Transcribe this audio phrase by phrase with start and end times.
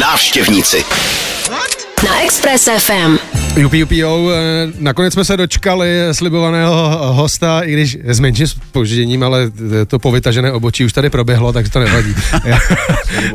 [0.00, 0.84] Návštěvníci.
[2.06, 3.16] Na Express FM.
[3.56, 9.22] Jupi, jupi, jo, eh, nakonec jsme se dočkali slibovaného hosta, i když s menším spožděním,
[9.22, 9.50] ale
[9.86, 12.14] to povytažené obočí už tady proběhlo, takže to nevadí.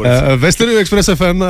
[0.04, 1.48] Eh, Ve studiu Express FM eh,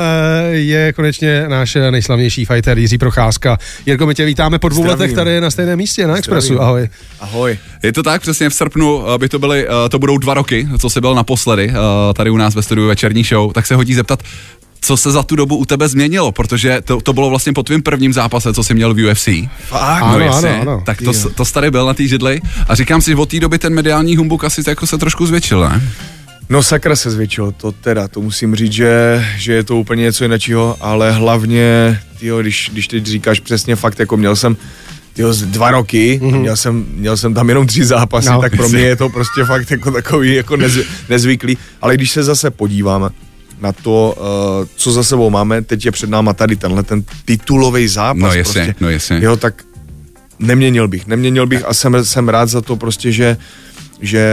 [0.50, 3.58] je konečně náš nejslavnější fighter Jiří Procházka.
[3.86, 5.00] Jirko, my tě vítáme po dvou Zdravím.
[5.00, 6.46] letech tady na stejném místě na Expressu.
[6.54, 6.62] Zdravím.
[6.62, 6.88] Ahoj.
[7.20, 7.58] Ahoj.
[7.82, 11.00] Je to tak, přesně v srpnu by to byly, to budou dva roky, co jsi
[11.00, 11.72] byl naposledy
[12.14, 14.22] tady u nás ve studiu Večerní show, tak se hodí zeptat,
[14.84, 17.82] co se za tu dobu u tebe změnilo, protože to, to bylo vlastně po tvém
[17.82, 19.28] prvním zápase, co jsi měl v UFC.
[19.68, 20.02] Fakt?
[20.02, 20.50] Ano, no, jasně.
[20.50, 20.82] ano, ano.
[20.86, 23.58] Tak to, to tady byl na té židli a říkám si, že od té doby
[23.58, 25.82] ten mediální humbuk asi jako se trošku zvětšil, ne?
[26.48, 30.24] No sakra se zvětšil, to teda, to musím říct, že, že je to úplně něco
[30.24, 34.56] jiného, ale hlavně, tyjo, když, když teď říkáš přesně fakt, jako měl jsem
[35.12, 36.40] tyjo, dva roky, mm-hmm.
[36.40, 38.34] měl, jsem, měl jsem tam jenom tři zápasy, No.
[38.34, 42.10] no, tak pro mě je to prostě fakt jako takový jako nez, nezvyklý, ale když
[42.10, 43.08] se zase podíváme
[43.62, 47.88] na to, uh, co za sebou máme, teď je před náma tady tenhle ten titulový
[47.88, 48.20] zápas.
[48.22, 48.74] No jasně, prostě.
[48.80, 49.18] no jasně.
[49.22, 49.62] Jo, tak
[50.38, 53.36] neměnil bych, neměnil bych a jsem, jsem rád za to prostě, že,
[54.00, 54.26] že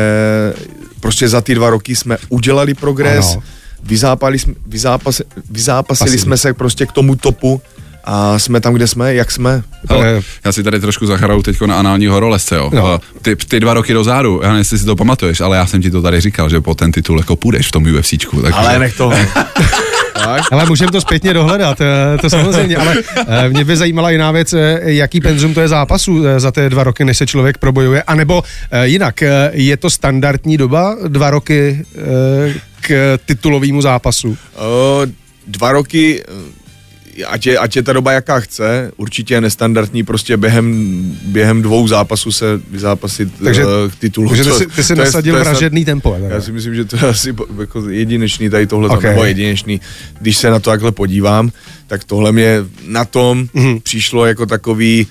[1.00, 3.44] prostě za ty dva roky jsme udělali progres, Ano.
[3.84, 6.20] vyzápali, jsme- vyzápas, vyzápasili Pasili.
[6.22, 7.62] jsme se prostě k tomu topu
[8.10, 9.62] a jsme tam, kde jsme, jak jsme.
[9.88, 12.72] Ale já si tady trošku zachraju teď na análního horolezce, jo.
[12.74, 13.00] No.
[13.22, 15.92] Ty, ty dva roky dozadu, já nevím, jestli si to pamatuješ, ale já jsem ti
[15.92, 18.42] to tady říkal, že po ten titul jako půjdeš v tom UFCčku.
[18.42, 18.60] Takže...
[18.60, 19.14] Ale nech toho.
[20.14, 20.42] tak?
[20.52, 22.96] Ale můžeme to zpětně dohledat, eh, to samozřejmě, ale
[23.28, 26.84] eh, mě by zajímala jiná věc, eh, jaký penzum to je zápasu za ty dva
[26.84, 28.44] roky, než se člověk probojuje, anebo
[28.84, 31.86] jinak, je to standardní doba, dva roky
[32.82, 34.38] k titulovému zápasu?
[35.48, 36.24] Dva roky,
[37.26, 41.88] ať je, ať je ta doba jaká chce, určitě je nestandardní prostě během, během dvou
[41.88, 44.30] zápasů se vyzápasit Takže- k titulu.
[44.30, 46.16] Takže ty To- si, ty si to nasadil je vražedný tempo.
[46.24, 48.98] je Já si myslím, že to je asi jako jedinečný tady tohle, Ok.
[48.98, 49.10] okay.
[49.12, 49.82] nebo jedinečný.
[50.22, 51.52] Když se na to takhle podívám,
[51.88, 53.66] tak tohle mě na tom Mhm.
[53.66, 53.82] mm-hmm.
[53.82, 55.08] přišlo jako takový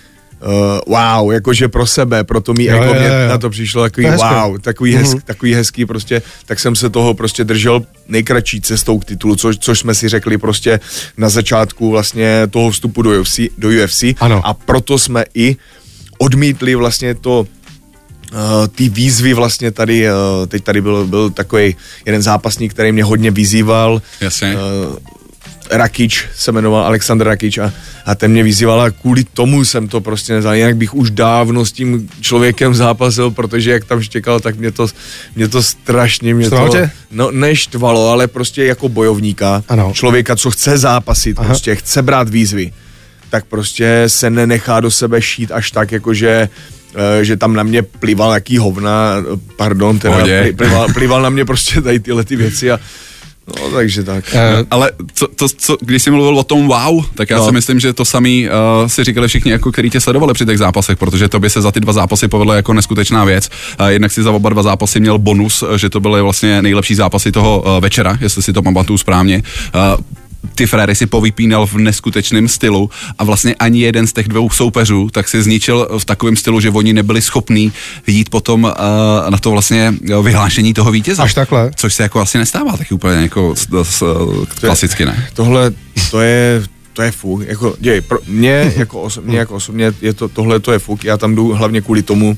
[0.47, 3.29] uh, wow, jakože pro sebe, pro to mý Jo, ego mě jo.
[3.29, 5.21] na to přišlo takový To wow, takový, hez, Mhm.
[5.25, 9.79] takový hezký prostě, tak jsem se toho prostě držel nejkratší cestou k titulu, což, což
[9.79, 10.81] jsme si řekli prostě
[11.17, 14.41] na začátku vlastně toho vstupu do UFC, do UFC Ano.
[14.47, 15.57] a proto jsme i
[16.19, 17.47] odmítli vlastně to
[18.33, 21.77] Uh, ty výzvy vlastně tady, uh, teď tady byl, byl takový
[22.07, 24.03] jeden zápasník, který mě hodně vyzýval.
[24.21, 24.57] Jasně.
[24.57, 24.97] Uh,
[25.71, 27.73] Rakič se jmenoval Aleksandr Rakič a,
[28.07, 30.55] a ten mě vyzýval a kvůli tomu jsem to prostě nezal.
[30.55, 34.87] Jinak bych už dávno s tím člověkem zápasil, protože jak tam štěkal, tak mě to,
[35.37, 36.91] mě to strašně, mě Štvalo to, tě?
[37.11, 39.91] no neštvalo, ale prostě jako bojovníka, Ano.
[39.95, 41.47] člověka, co chce zápasit, Aha.
[41.49, 42.73] prostě chce brát výzvy,
[43.31, 46.49] tak prostě se nenechá do sebe šít až tak, jakože
[47.21, 50.53] eh, že tam na mě plival jaký hovna, eh, pardon, teda Pohodě.
[50.57, 52.81] plival, plival na mě prostě tady tyhle ty věci a
[53.57, 54.25] no takže tak.
[54.35, 57.47] Eh, Ale co, to, co, když jsi mluvil o tom wow, tak já No.
[57.47, 60.59] si myslím, že to samý uh, si říkali všichni, jako který tě sledovali při těch
[60.59, 63.51] zápasech, protože to by se za ty dva zápasy povedlo jako neskutečná věc.
[63.81, 67.33] Uh, jednak si za oba dva zápasy měl bonus, že to byly vlastně nejlepší zápasy
[67.33, 69.43] toho uh, večera, jestli si to pamatuju správně.
[69.75, 70.05] Uh,
[70.55, 75.09] ty fréry si povypínal v neskutečném stylu a vlastně ani jeden z těch dvou soupeřů
[75.13, 77.73] tak si zničil v takovém stylu, že oni nebyli schopní
[78.07, 78.71] jít potom uh,
[79.31, 81.23] na to vlastně vyhlášení toho vítěze.
[81.23, 81.71] Až takhle?
[81.77, 84.05] Což se jako asi nestává taky úplně jako s, s,
[84.61, 85.29] klasicky, ne?
[85.35, 85.73] Tohle,
[86.11, 86.63] to je,
[86.93, 90.61] to je fuk, jako, děj, pro mě jako, oso, mě jako osobně je to, tohle
[90.61, 92.37] to je fuk, já tam jdu hlavně kvůli tomu,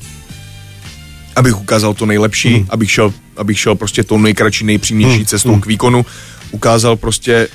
[1.35, 2.65] abych ukázal to nejlepší, Mhm.
[2.69, 6.05] abych šel, abych šel prostě tou nejkratší, nejpřímější cestou k výkonu,
[6.51, 7.47] ukázal prostě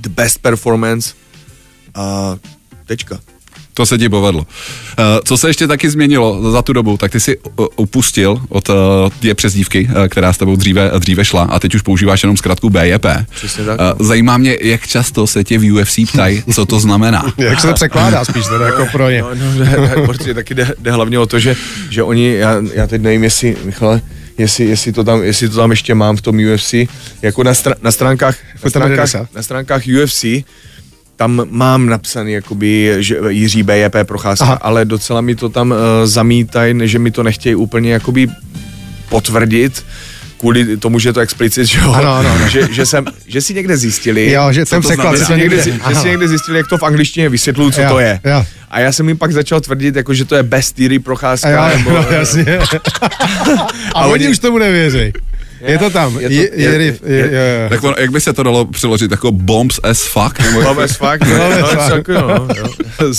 [0.00, 1.14] the best performance
[1.94, 2.36] a
[2.86, 3.20] tečka.
[3.74, 4.40] To se ti povedlo.
[4.40, 4.46] Uh,
[5.24, 8.74] co se ještě taky změnilo za tu dobu, tak ty si uh, upustil od uh,
[9.20, 12.70] té přezdívky, uh, která s tebou dříve, dříve šla a teď už používáš jenom zkrátku
[12.70, 13.06] BJP.
[13.34, 13.80] Přesně tak.
[13.80, 17.32] Uh, zajímá mě, jak často se tě v UFC ptají, co to znamená.
[17.38, 19.22] jak se to překládá spíš, teda jako pro ně.
[19.22, 21.56] No, no, jde, protože taky jde, jde hlavně o to, že,
[21.90, 24.00] že oni, já, já teď nevím, jestli, Michale,
[24.40, 26.74] jestli, jestli, to tam, jestli to tam ještě mám v tom UFC,
[27.22, 30.24] jako na, str- na stránkách, na stránkách, na stránkách UFC,
[31.16, 34.44] tam mám napsaný jakoby, že Jiří BJP Procházka.
[34.44, 34.58] Aha.
[34.62, 38.28] ale docela mi to tam uh, zamítají, že mi to nechtějí úplně jakoby
[39.08, 39.84] potvrdit,
[40.40, 41.92] kvůli tomu, že je to explicit, že, jo?
[41.92, 42.48] Ano, ano, ano.
[42.48, 46.08] Že, že, jsem, že si někde zjistili, Jo, že to překlad že, někde, že si
[46.08, 48.20] někde zjistili, jak to v angličtině vysvětluju, co Jo, to je.
[48.24, 48.44] jo.
[48.70, 51.64] A já jsem jim pak začal tvrdit, jako, že to je best theory procházka.
[51.64, 52.44] A jo, nebo, no, jasně.
[53.94, 55.12] A oni oni- už tomu nevěří.
[55.60, 56.18] Je to tam.
[56.20, 58.64] Je to- Je, je, je- je, je, je, Tak on, jak by se to dalo
[58.64, 60.40] přeložit jako bombs as fuck?
[60.40, 61.08] Nebo, Mám as no,
[61.60, 62.08] no, fuck.
[62.08, 62.64] jako, no, jo.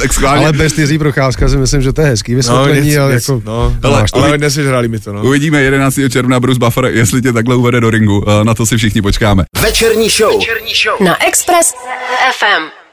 [0.00, 0.44] tak schválně.
[0.44, 3.42] ale bez Jiří Procházka si myslím, že to je hezký vysvětlení, něco- ale něco- jako...
[3.50, 5.22] no, Hele, ale, uvi- ale nesežrali mi to, no.
[5.22, 5.98] Uvidíme 11.
[6.10, 8.24] června Bruce Buffer, jestli tě takhle uvede do ringu.
[8.40, 9.44] Eh, Na to si všichni počkáme.
[9.62, 10.38] Večerní show.
[10.38, 11.06] Večerní show.
[11.08, 11.74] Na Express
[12.38, 12.83] FM.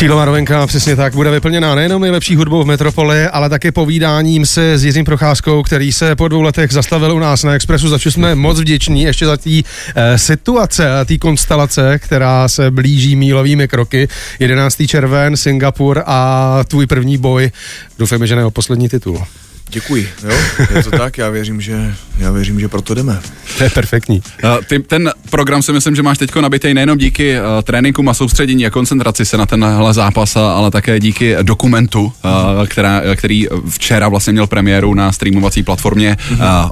[0.00, 4.78] Cílová rovenka přesně tak bude vyplněná nejenom nejlepší hudbou v metropoli, ale také povídáním se
[4.78, 8.34] s Jiřím Procházkou, který se po dvou letech zastavil u nás na Expressu, za jsme
[8.34, 14.08] moc vděční ještě za té e, situace, té konstelace, která se blíží mílovými kroky.
[14.38, 14.76] 11.
[14.86, 17.50] červen, Singapur a tvůj první boj.
[17.98, 19.24] Doufejme, že ne o poslední titul.
[19.72, 20.36] Děkuji, jo,
[20.74, 23.20] je to tak, já věřím, že, já věřím, že proto jdeme.
[23.58, 24.22] To je perfektní.
[24.44, 28.14] Eh, Ty, ten program si myslím, že máš teď nabitý nejenom díky uh, tréninkům a
[28.14, 34.08] soustředění a koncentraci se na tenhle zápas, ale také díky dokumentu, uh, která, který včera
[34.08, 36.16] vlastně měl premiéru na streamovací platformě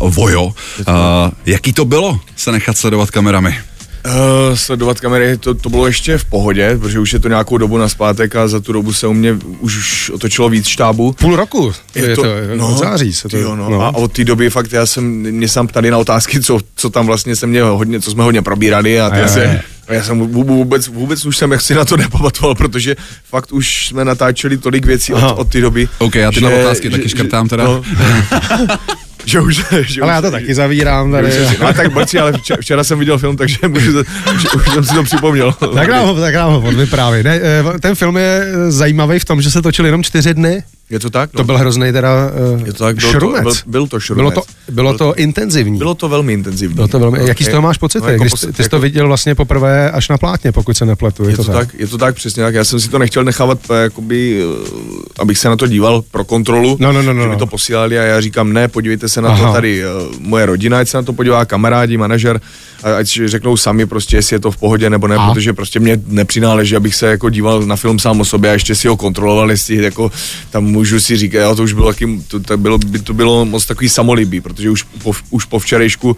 [0.01, 0.45] uh, Vojo.
[0.45, 0.55] Uh,
[1.47, 3.59] jaký to bylo se nechat sledovat kamerami?
[4.07, 4.13] Uh,
[4.55, 7.89] sledovat kamery, to, to bylo ještě v pohodě, protože už je to nějakou dobu na
[7.89, 11.13] zpátek a za tu dobu se u mě už, otočilo víc štábu.
[11.13, 13.13] Půl roku je, je to, to no, od září.
[13.13, 13.71] Se to, jo, no.
[13.71, 13.83] no.
[13.83, 17.07] A od té doby fakt já jsem, mě jsem tady na otázky, co, co tam
[17.07, 20.03] vlastně se mě hodně, co jsme hodně probírali a, A ty jo, se, a já
[20.03, 24.59] jsem vů- vůbec, vůbec už jsem si na to nepamatoval, protože fakt už jsme natáčeli
[24.59, 25.33] tolik věcí Aha.
[25.33, 25.89] od, od té doby.
[25.99, 27.65] OK, já tyhle otázky taky škrtám teda.
[27.65, 27.83] No,
[29.25, 31.31] že už, že Ale už, já to taky zavírám tady.
[31.61, 33.99] No tak blbci, ale včera, včera jsem viděl film, takže můžu,
[34.35, 35.53] už, už jsem si to připomněl.
[35.53, 37.23] Tak nám ho, tak nám ho odvyprávěj.
[37.23, 40.63] Ne, eh, ten film je zajímavý v tom, že se točil jenom čtyři dny.
[40.91, 41.31] Je to tak?
[41.33, 41.37] No.
[41.39, 42.11] To byl hrozný teda
[42.61, 43.43] uh, je to tak, byl šrumec.
[43.43, 44.35] To, byl, byl to bylo šrumec.
[44.35, 44.43] to,
[44.73, 45.79] bylo to intenzivní.
[45.79, 46.75] bylo to velmi intenzivní.
[46.75, 48.05] Bylo to velmi, jaký z toho máš pocity?
[48.07, 50.77] No, jako když ty, ty jsi to jako- viděl vlastně poprvé až na plátně, pokud
[50.77, 51.25] se nepletu.
[51.25, 51.69] Je, Je to, tak?
[51.79, 52.55] je to tak, přesně tak.
[52.55, 54.69] Já jsem si to nechtěl nechávat, eh, jakoby, eh,
[55.19, 57.39] abych se na to díval pro kontrolu, No, no, no, no, že mi no.
[57.39, 59.47] to posílali a já říkám, ne, podívejte se na Aha.
[59.49, 59.83] to tady,
[60.21, 62.41] moje rodina, ať se na to podívá, kamarádi, manažer,
[62.83, 65.29] a ať si řeknou sami prostě, jestli je to v pohodě nebo ne, A?
[65.33, 68.75] protože prostě mě nepřináleží, abych se jako díval na film sám o sobě a ještě
[68.75, 70.11] si ho kontroloval, jestli jako
[70.51, 73.45] tam můžu si říkat, jo, to už bylo taky, to, to bylo, by to bylo
[73.45, 76.17] moc takový samolibý, protože už po, už po včerejšku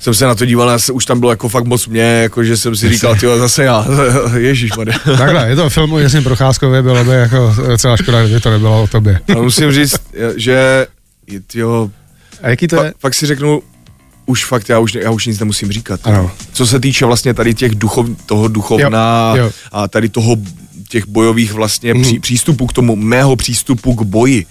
[0.00, 2.44] jsem se na to díval, a se- už tam bylo jako fakt moc mě, jako
[2.44, 3.86] že jsem si říkal, tyjo, zase já,
[4.36, 4.70] ježíš,
[5.18, 8.82] Takhle, je to film o Jiřím Procházkově, bylo by jako celá škoda, kdyby to nebylo
[8.82, 9.20] o tobě.
[9.34, 9.96] Ale musím říct,
[10.36, 10.86] že
[11.54, 11.90] jo,
[12.42, 12.92] A jaký to fa, je?
[13.00, 13.62] fakt si řeknu,
[14.26, 16.00] už fakt, já už, já už nic nemusím říkat.
[16.04, 16.30] Ano.
[16.52, 19.50] Co se týče vlastně tady těch duchov, toho duchovna Jo, jo.
[19.72, 20.36] a tady toho,
[20.88, 22.02] těch bojových vlastně Mhm.
[22.02, 24.46] pří, přístupů k tomu, mého přístupu k boji,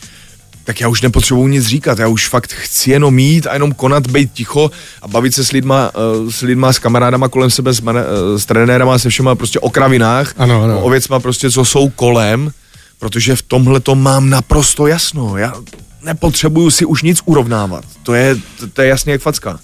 [0.64, 4.08] tak já už nepotřebuji nic říkat, já už fakt chci jenom mít a jenom konat,
[4.08, 5.92] být ticho a bavit se s lidma,
[6.28, 9.60] eh, s lidma, s kamarádama kolem sebe, s, mana, eh, s trenérama, se všema prostě
[9.60, 10.82] o kravinách, Ano, ano.
[10.84, 12.52] o věcma prostě, co jsou kolem,
[13.00, 15.38] protože v tomhle to mám naprosto jasno.
[15.38, 15.54] Já
[16.04, 17.84] nepotřebuju si už nic urovnávat.
[18.04, 19.60] To je, to, to je jasně jak facka.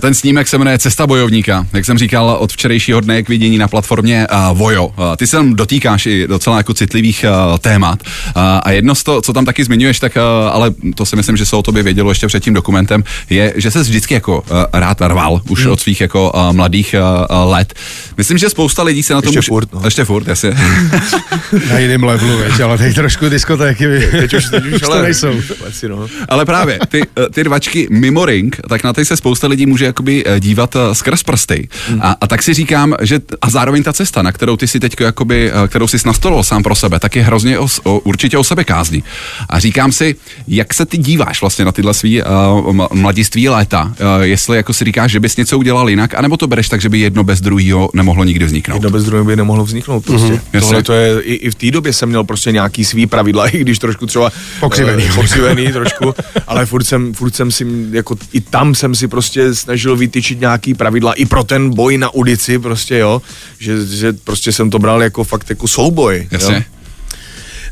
[0.00, 1.66] Ten snímek se jmenuje Cesta bojovníka.
[1.72, 4.86] Jak jsem říkal, od včerejšího dne k vidění na platformě uh, Vojo.
[4.86, 7.98] Uh, ty se tam dotýkáš i docela jako citlivých uh, témat.
[8.02, 10.22] Uh, a jedno z toho, co tam taky zmiňuješ, tak uh,
[10.52, 13.70] ale to si myslím, že se o tobě vědělo ještě před tím dokumentem, je, že
[13.70, 15.72] se vždycky jako uh, rád rval, už Hmm.
[15.72, 17.74] od svých jako uh, mladých uh, uh, let.
[18.16, 19.46] Myslím, že spousta lidí se na tom Ještě už...
[19.46, 19.80] furt, no.
[19.84, 20.50] Ještě furt, jasně.
[21.70, 25.32] Na jiném levelu, veď, ale teď trošku diskotéky Teď už, teď už, to ale, nejsou.
[25.64, 26.06] Leci, no.
[26.28, 29.84] Ale právě ty, eh, ty rvačky mimo ring, tak na ty se spousta lidí může
[29.84, 31.68] jakoby eh, dívat eh, skrz prsty.
[32.00, 34.94] A, a tak si říkám, že a zároveň ta cesta, na kterou ty si teď
[35.00, 38.44] jakoby, eh, kterou jsi nastolil sám pro sebe, tak je hrozně o, o, určitě o
[38.44, 39.02] sebe kázni.
[39.48, 40.16] A říkám si,
[40.48, 44.84] jak se ty díváš vlastně na tyhle svý uh, mladiství léta, uh, jestli jako si
[44.84, 47.90] říkáš, že bys něco udělal jinak, anebo to bereš tak, že by jedno bez druhého
[47.94, 48.76] nemohlo nikdy vzniknout.
[48.76, 50.32] Jedno bez druhého by nemohlo vzniknout prostě.
[50.32, 50.60] Mm-hmm.
[50.60, 53.58] Tohle to je, i, i v té době jsem měl prostě nějaký svý pravidla, i
[53.58, 55.04] když trošku třeba Pokřivený.
[55.04, 56.14] eh, pokřivený trošku,
[56.46, 60.74] ale furt jsem, furt jsem si, jako i tam jsem si prostě snažil vytyčit nějaký
[60.74, 63.22] pravidla i pro ten boj na ulici prostě, jo,
[63.58, 66.28] že, že prostě jsem to bral jako fakt jako souboj.
[66.30, 66.54] Jasně.
[66.54, 66.62] Jo?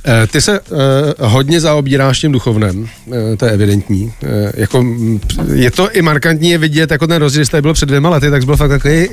[0.04, 0.78] Eh, Ty se uh,
[1.18, 4.12] hodně zaobíráš tím duchovnem, uh, to je evidentní.
[4.54, 5.20] Jako, mm,
[5.52, 8.44] je to i markantní je vidět, jako ten rozdíl, který byl před dvěma lety, tak
[8.44, 9.08] byl fakt takový,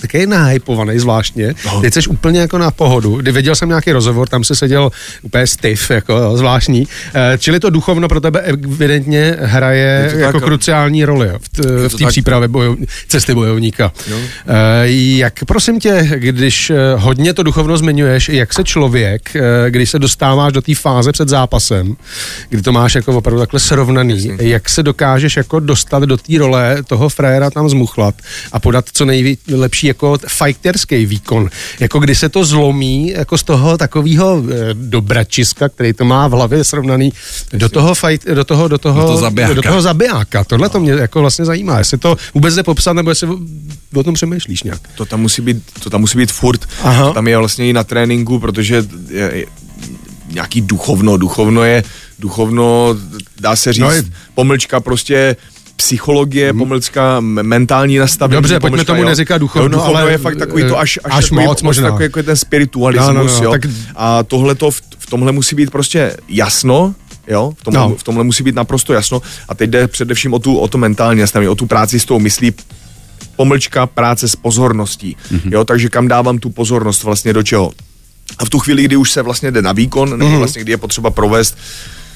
[0.00, 1.54] takový nahypovaný zvláštně.
[1.66, 1.80] No.
[1.80, 3.16] Teď jsi úplně jako na pohodu.
[3.16, 4.90] Kdy viděl jsem nějaký rozhovor, tam se seděl
[5.22, 6.86] úplně stiff, jako jo, zvláštní.
[7.38, 11.28] Čili to duchovno pro tebe evidentně hraje jako tak, kruciální roli
[11.88, 13.92] v, té přípravě bojov, cesty bojovníka.
[14.06, 14.16] Jo.
[14.94, 19.32] Jak prosím tě, když hodně to duchovno zmiňuješ, jak se člověk,
[19.68, 21.96] když se dostáváš do té fáze před zápasem,
[22.48, 24.48] kdy to máš jako opravdu takhle srovnaný, Jasně.
[24.48, 28.14] jak se dokážeš jako dostat do té role toho frajera tam zmuchlat
[28.52, 31.50] a podat co nejlepší jako fighterský výkon.
[31.80, 36.32] Jako kdy se to zlomí jako z toho takového eh, dobračiska, který to má v
[36.32, 37.12] hlavě srovnaný,
[37.52, 39.54] do toho, fight, do toho, do toho, do toho zabijáka.
[39.54, 40.44] Do toho zabijáka.
[40.44, 41.78] Tohle to mě jako vlastně zajímá.
[41.78, 43.28] Jestli to vůbec jde popsat, nebo jestli
[43.94, 44.80] o tom přemýšlíš nějak.
[44.94, 46.68] To tam musí být, to tam musí být furt.
[46.82, 47.06] Aha.
[47.08, 49.46] To tam je vlastně i na tréninku, protože je, je,
[50.30, 51.16] nějaký duchovno.
[51.16, 51.84] Duchovno je,
[52.18, 52.96] duchovno,
[53.40, 54.04] dá se říct, no je...
[54.34, 55.36] pomlčka prostě
[55.76, 56.58] psychologie, hmm.
[56.58, 58.36] pomlčka mentální nastavení.
[58.36, 61.24] Dobře, pojďme tomu neříkat duchovno, no, duchovno ale je fakt takový to až, až, až
[61.24, 61.88] takový, moc možná.
[61.88, 63.50] Takový jako ten spiritualismus, no, no, no, jo.
[63.50, 63.62] Tak...
[63.96, 66.94] A tohle to v, v tomhle musí být prostě jasno,
[67.28, 67.94] jo, v tomhle, no.
[67.96, 71.20] v tomhle musí být naprosto jasno a teď jde především o tu, o to mentální
[71.20, 72.52] nastavení, o tu práci s tou myslí,
[73.36, 75.52] pomlčka práce s pozorností, mm-hmm.
[75.52, 77.72] jo, takže kam dávám tu pozornost vlastně do čeho.
[78.40, 80.38] A v tu chvíli, kdy už se vlastně jde na výkon, nebo mm-hmm.
[80.38, 81.56] vlastně kdy je potřeba provést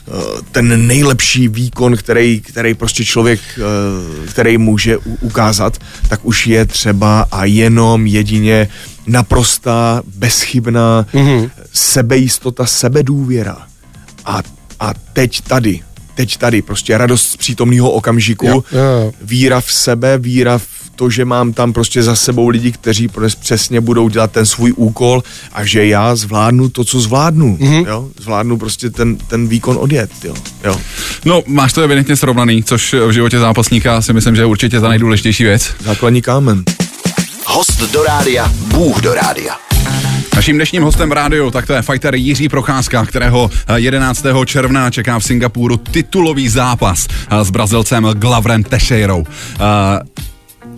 [0.08, 5.78] Eh, ten nejlepší výkon, který, který prostě člověk, eh, který může ukázat,
[6.08, 8.68] tak už je třeba a jenom jedině
[9.06, 11.50] naprostá, bezchybná mm-hmm.
[11.72, 13.66] sebejistota, sebedůvěra.
[14.24, 14.42] A,
[14.80, 15.80] a teď tady,
[16.14, 19.12] teď tady, prostě radost z přítomného okamžiku, jo, jo.
[19.22, 23.08] víra v sebe, víra v to, že mám tam prostě za sebou lidi, kteří
[23.40, 25.22] přesně budou dělat ten svůj úkol
[25.52, 27.86] a že já zvládnu to, co zvládnu, mm-hmm.
[27.86, 30.34] jo, zvládnu prostě ten, ten výkon odjet, jo,
[30.64, 30.80] jo.
[31.24, 34.88] No, máš to evidentně srovnaný, což v životě zápasníka si myslím, že je určitě ta
[34.88, 35.74] nejdůležitější věc.
[35.80, 36.64] Základní kámen.
[37.46, 39.56] Host do rádia, Bůh do rádia.
[40.36, 44.24] Naším dnešním hostem v rádiu, tak to je fighter Jiří Procházka, kterého 11.
[44.46, 47.06] června čeká v Singapuru titulový zápas
[47.42, 49.24] s Brazilcem Glavrem Teixeirou.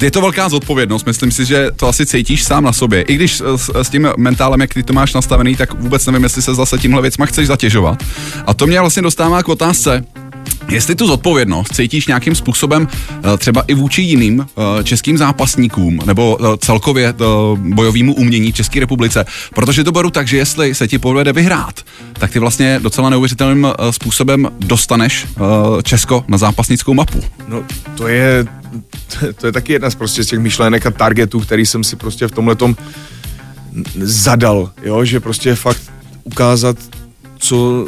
[0.02, 3.02] Je to velká zodpovědnost, myslím si, že to asi cítíš sám na sobě.
[3.02, 6.42] I když s, s tím mentálem, jak ty to máš nastavený, tak vůbec nevím, jestli
[6.42, 8.02] se zase tímhle věcma chceš zatěžovat.
[8.46, 10.04] A to mě vlastně dostává k otázce,
[10.68, 16.38] Jestli tu zodpovědnost cítíš nějakým způsobem eh, třeba i vůči jiným eh, českým zápasníkům nebo
[16.40, 17.14] eh, celkově
[17.56, 19.24] bojovému umění České republice,
[19.54, 21.80] protože to beru tak, že jestli se ti povede vyhrát,
[22.12, 25.26] tak ty vlastně docela neuvěřitelným způsobem dostaneš
[25.82, 27.20] Česko na zápasnickou mapu.
[27.48, 28.46] No to je,
[29.40, 32.26] to je taky jedna z, prostě z těch myšlenek a targetů, který jsem si prostě
[32.26, 32.56] v tomhle
[34.00, 35.82] zadal, jo, že prostě fakt
[36.24, 36.76] ukázat,
[37.38, 37.86] co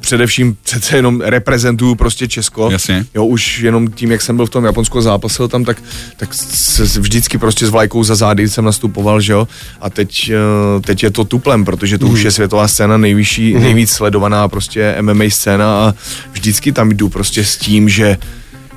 [0.00, 2.70] především přece jenom reprezentuju prostě Česko.
[2.70, 3.06] Jasně.
[3.14, 5.82] Jo, už jenom tím, jak jsem byl v tom Japonsku zápasil tam, tak,
[6.16, 9.48] tak se vždycky prostě s vlajkou za zády jsem nastupoval, že jo.
[9.80, 12.12] A teď, eh, teď je to tuplem, protože to mm.
[12.12, 13.62] už je světová scéna nejvyšší, mm.
[13.62, 15.94] nejvíc sledovaná prostě MMA scéna a
[16.32, 18.18] vždycky tam jdu prostě s tím, že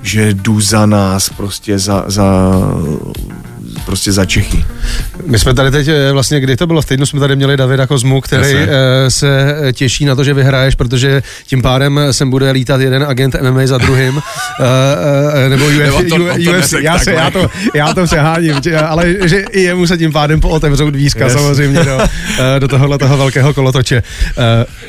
[0.01, 2.53] že jdu za nás, prostě za, za
[3.89, 4.65] prostě za Čechy.
[5.25, 7.87] My jsme tady teď, eh, vlastně kdy to bylo v týdnu, jsme tady měli Davida
[7.87, 8.67] Kozmu, který Jasne.
[8.69, 13.35] Eh, se těší na to, že vyhraješ, protože tím pádem sem bude lítat jeden agent
[13.41, 14.23] MMA za druhým, uh,
[15.49, 18.55] nebo UFC, nebo to, UFC to já, se, já, to, já to přeháním,
[18.87, 21.33] ale že i jemu se tím pádem pootevřou dvízka yes.
[21.33, 21.99] samozřejmě do,
[22.59, 24.03] do tohohle toho velkého kolotoče.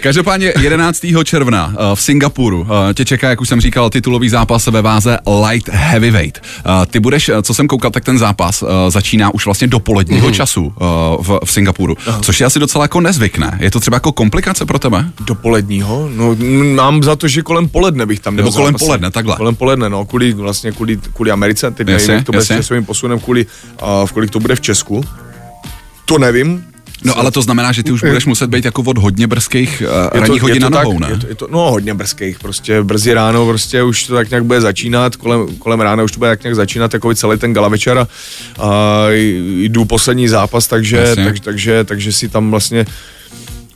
[0.00, 1.06] Každopádně 11.
[1.24, 6.42] června v Singapuru tě čeká, jak už jsem říkal, titulový zápas ve váze Light Heavyweight.
[6.90, 10.34] Ty budeš, co jsem koukal, tak ten zápas začíná už vlastně dopoledního mm.
[10.34, 10.72] času uh,
[11.26, 12.20] v, v Singapuru, Aha.
[12.22, 13.58] což je asi docela jako nezvykné.
[13.60, 15.10] Je to třeba jako komplikace pro tebe?
[15.20, 16.08] Dopoledního?
[16.14, 16.36] No
[16.74, 18.84] mám za to, že kolem poledne bych tam Nebo kolem zápasy.
[18.84, 19.36] poledne, takhle.
[19.36, 22.84] Kolem poledne, no, kvůli, vlastně kvůli, kvůli Americe, teď nevím, jak to bude s časovým
[22.84, 25.04] posunem, kvůli, uh, v kolik to bude v Česku.
[26.04, 26.64] To nevím,
[27.04, 30.20] No ale to znamená, že ty už budeš muset být jako od hodně brzkých uh,
[30.20, 31.08] ranních hodin na nohou, ne?
[31.10, 34.44] Je to, je to, no hodně brzkých, prostě brzy ráno, prostě už to tak nějak
[34.44, 37.68] bude začínat, kolem, kolem rána už to bude tak nějak začínat, jako celý ten gala
[37.68, 38.08] večer a,
[38.58, 42.86] a jdu poslední zápas, takže, takže, takže, takže si tam vlastně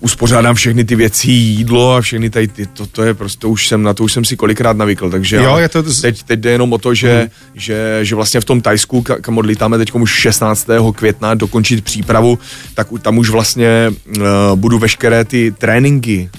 [0.04, 3.82] uspořádám všechny ty věci, jídlo a všechny tady ty, to, to je prostě, už jsem,
[3.82, 5.82] na to už jsem si kolikrát navykl, takže jo, je to...
[5.82, 7.30] teď, teď jde jenom o to, že, mm.
[7.54, 10.66] že, že vlastně v tom Tajsku, kam odlítáme teď už 16.
[10.94, 12.38] května dokončit přípravu,
[12.74, 16.30] tak tam už vlastně uh, budu veškeré ty tréninky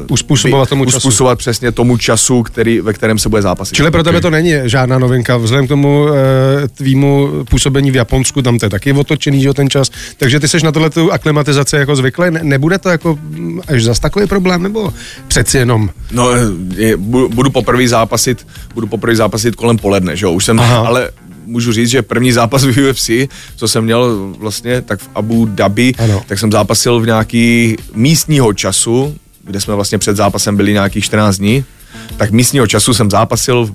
[0.00, 0.96] uh, uspůsobovat tomu času.
[0.96, 3.74] Uspůsobovat přesně tomu času, který, ve kterém se bude zápasit.
[3.74, 6.10] Čili pro tebe to není žádná novinka, vzhledem k tomu uh,
[6.74, 10.62] tvýmu působení v Japonsku, tam to je taky otočený, že ten čas, takže ty seš
[10.62, 13.18] na tohle tu aklimatizaci jako zvyklý, ne, nebude to jako jako
[13.72, 14.92] až zas takový problém, nebo
[15.28, 15.90] přeci jenom?
[16.12, 16.30] No,
[16.76, 16.96] je,
[17.28, 20.86] budu poprvé zápasit, budu poprvé zápasit kolem poledne, že jo, už jsem, Aha.
[20.86, 21.10] ale
[21.46, 23.10] můžu říct, že první zápas v UFC,
[23.56, 26.22] co jsem měl vlastně, tak v Abu Dhabi, ano.
[26.26, 31.36] tak jsem zápasil v nějaký místního času, kde jsme vlastně před zápasem byli nějakých 14
[31.36, 31.64] dní,
[32.16, 33.70] tak místního času jsem zápasil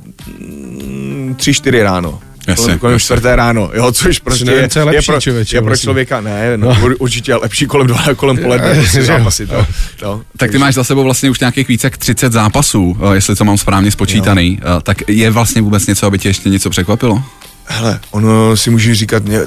[1.35, 2.19] 3-4 ráno.
[2.55, 5.67] Kolem, kolem čtvrté ráno, jo, což prostě co je, lepší, je, pro, člověče, je pro
[5.67, 5.85] vlastně.
[5.85, 6.95] člověka, ne, no, no.
[6.99, 9.67] určitě lepší kolem dva, kolem poledne, prostě zápasy, to,
[9.99, 13.35] to, Tak ty máš za sebou vlastně už nějakých více jak 30 zápasů, eh, jestli
[13.35, 14.59] to mám správně spočítaný.
[14.61, 14.81] Jo.
[14.81, 17.23] Tak je vlastně vůbec něco, aby tě ještě něco překvapilo?
[17.65, 19.39] Hele, ono si může říkat, mě,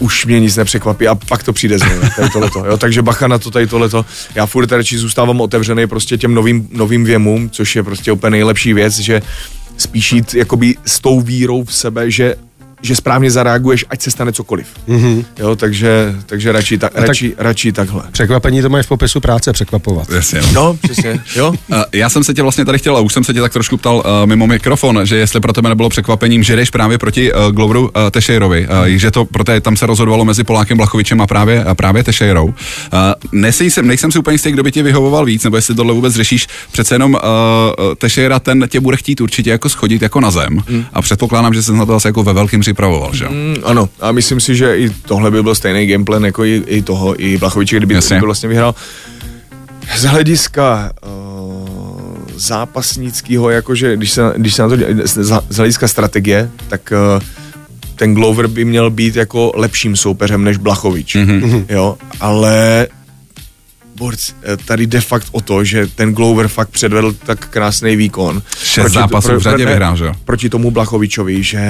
[0.00, 3.28] už mě nic nepřekvapí a pak to přijde z něj, tady tohleto, jo, takže bacha
[3.28, 4.04] na to tady tohleto.
[4.34, 8.74] Já furt radši zůstávám otevřený prostě těm novým, novým věmům, což je prostě úplně nejlepší
[8.74, 9.22] věc, že
[9.82, 12.34] spíš jít jakoby s tou vírou v sebe, že
[12.82, 14.66] že správně zareaguješ, ať se stane cokoliv.
[14.88, 15.24] Mm-hmm.
[15.38, 18.02] Jo, takže, takže radši, ta, tak- radši, radši takhle.
[18.12, 20.10] Překvapení to máš v popisu práce, překvapovat.
[20.10, 20.40] Jasně.
[20.52, 21.54] No, přesně, jo.
[21.72, 23.76] Uh, Já jsem se tě vlastně tady chtěl, a už jsem se tě tak trošku
[23.76, 27.40] ptal uh, mimo mikrofon, že jestli pro tebe nebylo překvapením, že jdeš právě proti uh,
[27.52, 31.64] Gloveru uh, Teixeirovi, uh, že to, protože tam se rozhodovalo mezi Polákem Blachovičem a právě,
[31.64, 32.44] a právě Teixeirou.
[32.46, 32.52] Uh,
[33.32, 36.46] nejsem, nejsem si úplně jistý, kdo by tě vyhovoval víc, nebo jestli tohle vůbec řešíš.
[36.72, 37.20] Přece jenom uh,
[37.98, 40.84] Teixeira ten tě bude chtít určitě jako schodit jako na zem Hmm.
[40.92, 43.28] a předpokládám, že se na to asi jako ve velkým připravoval, že?
[43.28, 46.82] Mm, ano, a myslím si, že i tohle by byl stejný gameplan jako i, i
[46.82, 48.20] toho, i Blachoviče, kdyby Jasně.
[48.20, 48.74] by vlastně vyhrál.
[49.96, 51.68] Z hlediska uh,
[52.36, 57.22] zápasnického, jakože když se, když se na to dě- z, z hlediska strategie, tak uh,
[57.96, 61.16] ten Glover by měl být jako lepším soupeřem než Blachovič.
[61.16, 61.64] Mm-hmm.
[61.68, 62.86] Jo, ale
[64.02, 68.42] Borc, eh, tady jde fakt o to, že ten Glover fakt předvedl tak krásný výkon.
[68.64, 70.12] Šest zápasů v řadě vyhrál, že jo?
[70.24, 71.66] Proti tomu Blachovičovi, že,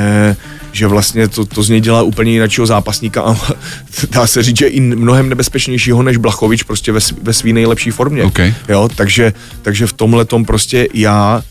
[0.73, 3.37] že vlastně to, to z něj dělá úplně jiného zápasníka a
[4.11, 8.25] dá se říct, že i mnohem nebezpečnějšího než Blachovič prostě ve, ve své nejlepší formě.
[8.25, 8.39] OK.
[8.69, 11.43] Jo, takže, takže v tomhle tom prostě já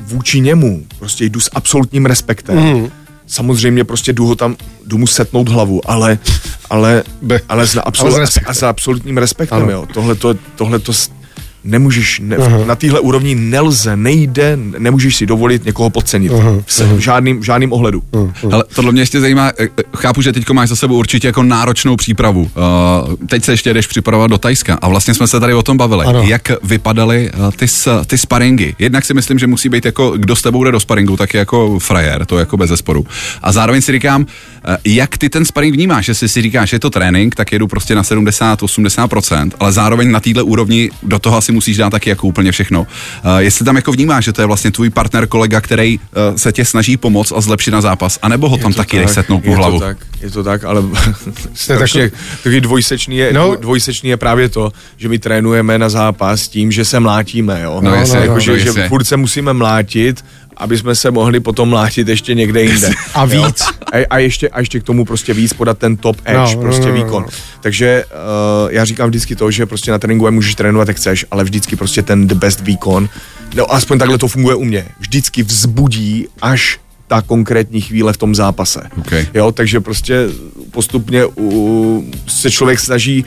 [0.00, 2.58] vůči němu prostě jdu s absolutním respektem.
[2.58, 2.90] Mm.
[3.32, 6.18] Samozřejmě prostě jdu ho tam, jdu mu setnout hlavu, ale,
[6.70, 7.02] ale,
[7.48, 9.70] ale, s, ale absolut, s s absolutním respektem, Ano.
[9.70, 9.86] jo.
[9.94, 10.92] Tohle to, tohle to
[11.64, 16.32] nemůžeš, ne, na téhle úrovni nelze, nejde, nemůžeš si dovolit někoho podcenit.
[16.32, 18.02] V, v, žádným, v žádným ohledu.
[18.52, 21.42] Ale tohle mě ještě zajímá, eh, eh, chápu, že teď máš za sebou určitě jako
[21.42, 22.40] náročnou přípravu.
[22.40, 25.76] Uh, teď se ještě jdeš připravovat do Tajska a vlastně jsme se tady o tom
[25.76, 26.04] bavili.
[26.06, 26.22] Ano.
[26.22, 27.66] Jak vypadaly ty,
[28.06, 28.74] ty sparingy?
[28.78, 31.38] Jednak si myslím, že musí být jako, kdo s tebou jde do sparingu, tak je
[31.38, 33.06] jako frajer, to jako bez zesporu.
[33.42, 34.26] A zároveň si říkám,
[34.84, 37.94] jak ty ten sparing vnímáš, jestli si říkáš, že je to trénink, tak jedu prostě
[37.94, 42.52] na 70-80%, ale zároveň na téhle úrovni do toho asi musíš dát taky jako úplně
[42.52, 42.80] všechno.
[42.80, 42.86] Uh,
[43.38, 46.64] jestli tam jako vnímáš, že to je vlastně tvůj partner, kolega, který uh, se tě
[46.64, 49.56] snaží pomoct a zlepšit na zápas, anebo ho tam to taky tak, setnout po je
[49.56, 49.78] hlavu.
[49.78, 50.82] To tak, je to tak, ale
[51.54, 52.10] strašně,
[52.42, 53.48] takový- dvojsečný je, No.
[53.48, 57.80] no, dvojsečný je právě to, že my trénujeme na zápas tím, že se mlátíme, jo.
[57.84, 58.88] No, jasně, jako, no, že, no, že jasně.
[58.88, 60.24] furt se musíme mlátit,
[60.56, 62.90] aby jsme se mohli potom mlátit ještě někde jinde.
[63.14, 63.62] A víc.
[63.92, 66.60] A, a, ještě, a ještě k tomu prostě víc podat ten top edge, No, no,
[66.60, 67.04] prostě no, no, no.
[67.04, 67.26] výkon.
[67.60, 71.44] Takže uh, já říkám vždycky to, že prostě na tréninku můžeš trénovat, jak chceš, ale
[71.44, 73.08] vždycky prostě ten the best výkon,
[73.54, 78.34] no aspoň takhle to funguje u mě, vždycky vzbudí až ta konkrétní chvíle v tom
[78.34, 78.88] zápase.
[78.98, 79.26] Okay.
[79.34, 80.28] Jo, takže prostě
[80.70, 83.24] postupně uh, se člověk snaží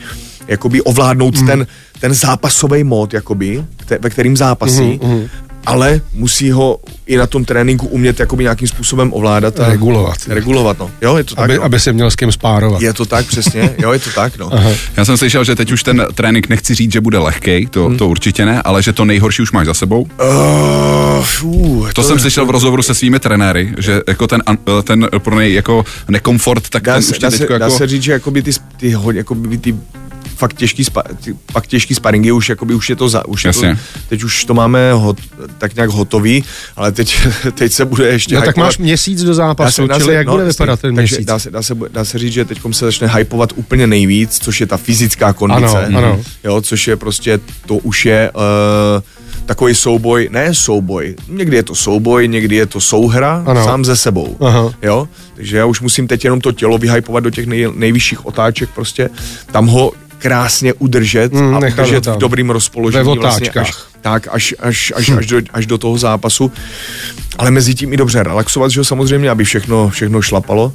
[0.48, 1.46] jakoby ovládnout mm.
[1.46, 1.66] ten,
[2.00, 5.28] ten zápasový mód, jakoby, kte- ve kterým zápasí, mm, mm.
[5.66, 10.16] Ale musí ho i na tom tréninku umět jakoby nějakým způsobem ovládat a Regulovat.
[10.28, 10.90] regulovat, no.
[11.02, 11.62] Jo, je to tak, Aby, no.
[11.64, 12.82] aby se měl s kým spárovat.
[12.82, 14.50] Je to tak, přesně, jo, je to tak, no.
[14.96, 17.96] Já jsem slyšel, že teď už ten trénink nechci říct, že bude lehký, to, Hmm.
[17.98, 20.00] to určitě ne, ale že to nejhorší už máš za sebou.
[20.02, 24.42] Uh, fů, To, jsem slyšel v rozhovoru se svými trenéry, že jako ten,
[24.84, 27.78] ten pro něj jako nekomfort, tak dá, ten se, už dá, se, teďko dá jako...
[27.78, 29.74] se říct, že jakoby ty, ty, hodně, jakoby ty
[30.36, 31.02] fakt těžký, spa,
[31.52, 33.82] fakt těžký sparingy, už, jakoby, už je to za, už je to, Jasně.
[34.08, 35.16] teď už to máme hot,
[35.58, 36.44] tak nějak hotový,
[36.76, 37.18] ale teď,
[37.54, 38.66] teď se bude ještě No tak hypovat.
[38.66, 41.26] máš měsíc do Dá zápasu, čili jak bude vypadat ten takže měsíc?
[41.26, 44.60] Dá se, dá, se, dá se říct, že teď se začne hypovat úplně nejvíc, což
[44.60, 45.86] je ta fyzická kondice.
[45.86, 46.20] Ano, ano.
[46.44, 49.02] Jo, což je prostě, to už je uh,
[49.46, 53.64] takový souboj, ne souboj, někdy je to souboj, někdy je to souhra Ano.
[53.64, 54.36] sám ze sebou.
[54.40, 54.74] Aha.
[54.82, 58.70] Jo, takže já už musím teď jenom to tělo vyhypovat do těch nej, nejvyšších otáček
[58.74, 59.08] prostě,
[59.52, 62.14] tam ho krásně udržet Mm, a udržet tam.
[62.14, 63.08] v dobrým rozpoložení.
[63.08, 66.52] Ve vlastně až, tak, až, až, až, až, do, až do toho zápasu.
[67.38, 70.72] Ale mezi tím i dobře relaxovat, že jo, samozřejmě, aby všechno, všechno šlapalo.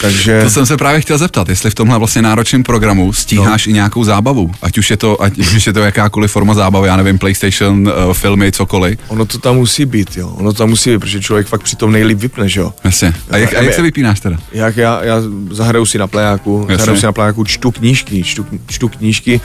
[0.00, 0.42] Takže...
[0.44, 3.70] To jsem se právě chtěl zeptat, jestli v tomhle vlastně náročném programu stíháš no.
[3.70, 6.96] i nějakou zábavu, ať už je to, ať už je to jakákoliv forma zábavy, já
[6.96, 8.98] nevím, PlayStation, uh, filmy, cokoliv.
[9.08, 10.28] Ono to tam musí být, jo.
[10.28, 12.72] Ono to tam musí být, protože člověk fakt při tom nejlíp vypne, že jo.
[12.84, 13.14] Jasně.
[13.30, 14.36] A jak, a jak se vypínáš teda?
[14.52, 15.16] Jak já, já
[15.50, 16.76] zahraju si na plejáku, Jasně.
[16.76, 19.40] zahraju si na plejáku, čtu knížky, čtu, čtu knížky,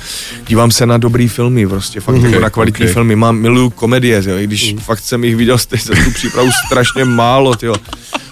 [0.47, 2.25] dívám se na dobrý filmy, prostě fakt Mhm.
[2.25, 2.93] jako na kvalitní okay.
[2.93, 7.05] filmy, mám, miluju komedie, jo, i když fakt jsem jich viděl za tu přípravu strašně
[7.05, 7.75] málo, jo.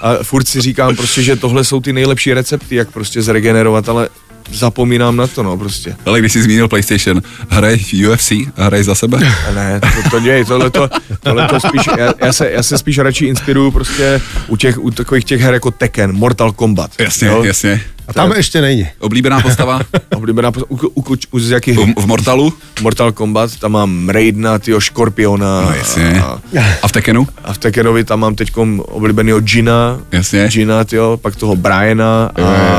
[0.04, 4.10] A furt si říkám prostě, že tohle jsou ty nejlepší recepty, jak prostě zregenerovat, ale
[4.52, 5.96] zapomínám na to, no prostě.
[6.06, 7.78] Ale když jsi zmínil PlayStation, hraj
[8.10, 9.18] UFC, hraj za sebe?
[9.56, 10.90] Ne, to, to děj, tohle to,
[11.20, 14.92] tohle to spíš, já, já, se, já se spíš radši inspiruju prostě u těch, u
[14.92, 16.92] takových těch her jako Tekken, Mortal Kombat.
[17.00, 17.44] Jasně, jo?
[17.44, 17.82] jasně.
[18.08, 18.88] A tam ještě není.
[19.00, 19.80] Oblíbená postava?
[20.16, 21.78] Oblíbená postava, u, u, u, u z jakých?
[21.78, 22.54] V, v Mortalu?
[22.82, 25.62] Mortal Kombat, tam mám Raidna, tyho Škorpiona.
[25.62, 26.22] No jasně.
[26.22, 26.40] A,
[26.82, 27.28] a v Tekkenu?
[27.44, 30.00] A v Tekkenovi tam mám teď oblíbenýho Gina.
[30.12, 30.48] Jasně.
[30.48, 32.30] Gina, tyjo, pak toho Briana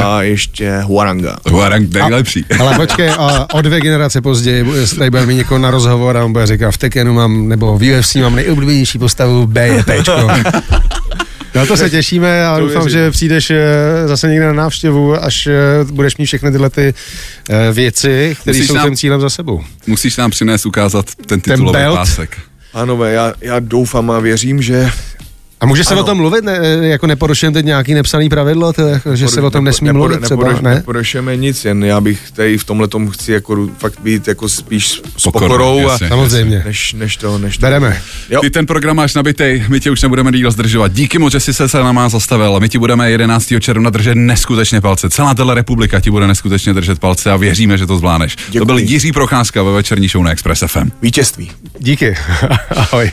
[0.05, 1.37] a ještě Huaranga.
[1.51, 2.45] Huarang nejlepší.
[2.61, 4.65] Ale počkej, a o dvě generace později
[4.99, 7.99] tady bude mít někoho na rozhovor a on bude říkat, v Tekkenu mám, nebo v
[7.99, 10.13] UFC mám nejoblíbenější postavu BJPčko.
[11.55, 13.59] Na to se těšíme a to doufám, že přijdeš eh,
[14.07, 15.53] zase někde na návštěvu, až eh,
[15.85, 16.95] budeš mít všechny tyhle ty
[17.51, 19.64] eh, věci, které jsou nám, tím cílem za sebou.
[19.87, 22.38] Musíš nám přinést ukázat ten titulový ten pásek.
[22.75, 24.90] Ano, já, já doufám a věřím, že
[25.64, 26.03] a může se ano.
[26.03, 28.83] o tom mluvit, ne, jako neporušujeme teď nějaký nepsaný pravidlo, to,
[29.14, 30.74] že se o tom nesmí nepor, mluvit třeba, neporuš, ne?
[30.74, 35.03] Neporušujeme nic, jen já bych tady v tomhle tom chci jako fakt být jako spíš
[35.16, 36.62] s pokorou a, Samozřejmě.
[36.66, 37.61] Než, než to, než to.
[37.61, 38.03] Bereme.
[38.31, 38.40] Jo.
[38.40, 40.92] Ty ten program máš nabitej, my tě už nebudeme díl zdržovat.
[40.92, 42.61] Díky moc, že jsi se na nás zastavil.
[42.61, 43.53] My ti budeme 11.
[43.61, 45.11] června držet neskutečně palce.
[45.11, 48.37] Celá tato republika ti bude neskutečně držet palce a věříme, že to zvládneš.
[48.37, 48.59] Děkuji.
[48.59, 50.90] To byl Jiří Procházka ve večerní show na Express FM.
[51.03, 51.50] Vítězství.
[51.79, 52.16] Díky.
[52.77, 53.12] Ahoj.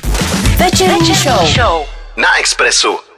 [0.58, 1.48] Večerní show.
[1.56, 3.11] show na Expressu.